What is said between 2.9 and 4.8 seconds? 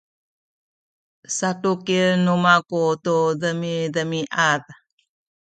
tu demidemiad